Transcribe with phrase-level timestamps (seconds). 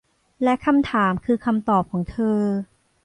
[0.43, 2.39] และคำถามคือคำตอบของเธอ